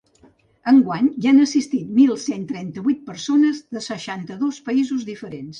Enguany 0.71 1.09
hi 1.25 1.29
han 1.31 1.41
assistit 1.43 1.91
mil 1.99 2.15
cent 2.23 2.47
trenta-vuit 2.53 3.05
persones 3.13 3.63
de 3.77 3.85
seixanta-dos 3.93 4.63
països 4.73 5.07
diferents. 5.13 5.49